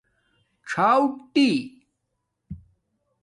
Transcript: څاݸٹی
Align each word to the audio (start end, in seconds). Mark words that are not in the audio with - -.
څاݸٹی 0.69 1.49